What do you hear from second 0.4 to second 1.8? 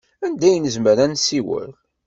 i nezmer ad nsiwel?